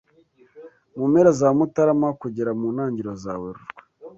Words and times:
Mu 0.97 1.05
mpera 1.11 1.31
za 1.39 1.47
Mutarama 1.57 2.09
kugera 2.21 2.51
mu 2.59 2.67
ntangiriro 2.75 3.13
za 3.23 3.33
Werurwe, 3.41 3.71